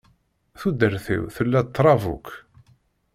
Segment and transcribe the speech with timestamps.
[0.59, 2.27] Tudert-iw tella trab akk.